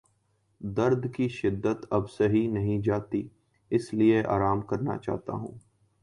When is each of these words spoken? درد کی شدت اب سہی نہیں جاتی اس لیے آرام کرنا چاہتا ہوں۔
درد 0.61 1.05
کی 1.15 1.27
شدت 1.27 1.85
اب 1.89 2.09
سہی 2.11 2.47
نہیں 2.47 2.81
جاتی 2.81 3.27
اس 3.71 3.93
لیے 3.93 4.23
آرام 4.25 4.61
کرنا 4.61 4.97
چاہتا 4.97 5.33
ہوں۔ 5.33 5.57